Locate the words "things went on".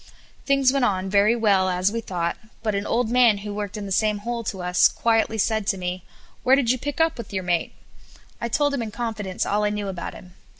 0.47-1.11